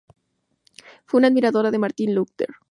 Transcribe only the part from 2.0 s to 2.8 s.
Luther King, Jr.